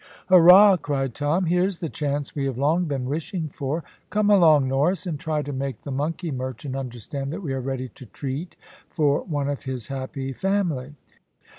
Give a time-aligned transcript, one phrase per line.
[0.29, 3.83] "Hurra!" cried Tom, "here's the chance we have long been wishing for.
[4.09, 7.87] Come along, Norris, and try to make the monkey merchant understand that we are ready
[7.89, 8.55] to treat
[8.89, 10.95] for one of his happy family."